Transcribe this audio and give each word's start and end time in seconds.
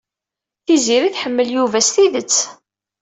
Tiziri 0.65 1.09
tḥemmel 1.11 1.47
Yuba 1.51 1.79
s 1.87 1.89
tidet. 1.95 2.37